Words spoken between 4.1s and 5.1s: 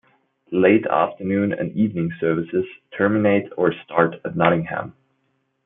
at Nottingham.